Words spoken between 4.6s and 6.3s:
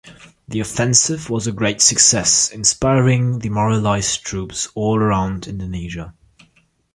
all around Indonesia.